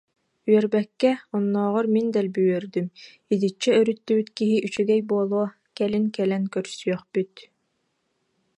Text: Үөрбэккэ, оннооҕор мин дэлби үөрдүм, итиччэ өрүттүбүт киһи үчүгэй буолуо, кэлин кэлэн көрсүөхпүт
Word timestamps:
Үөрбэккэ, 0.51 1.11
оннооҕор 1.35 1.85
мин 1.95 2.07
дэлби 2.15 2.41
үөрдүм, 2.47 2.87
итиччэ 3.33 3.69
өрүттүбүт 3.79 4.27
киһи 4.37 4.55
үчүгэй 4.67 5.01
буолуо, 5.09 5.47
кэлин 5.77 6.05
кэлэн 6.15 6.43
көрсүөхпүт 6.53 7.33